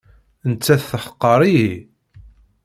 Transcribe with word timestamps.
Nettat 0.49 0.81
teḥqer-iyi. 0.89 1.73